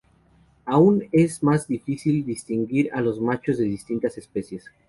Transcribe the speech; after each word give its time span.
Aún 0.65 1.07
es 1.11 1.43
más 1.43 1.67
difícil 1.67 2.25
distinguir 2.25 2.89
a 2.91 3.01
los 3.01 3.21
machos 3.21 3.59
de 3.59 3.65
distintas 3.65 4.17
especies. 4.17 4.65